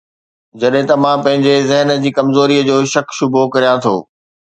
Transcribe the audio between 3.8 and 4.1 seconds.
ٿو